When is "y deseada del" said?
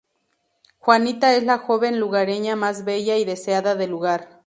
3.17-3.91